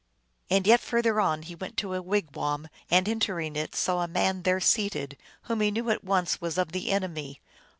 [0.49, 4.41] And yet further on he came to a wigwam, and entering it saw a man
[4.41, 7.39] there seated, whom he knew at once was of the enemy.